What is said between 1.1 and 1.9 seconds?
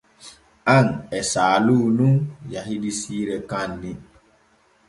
e Saalu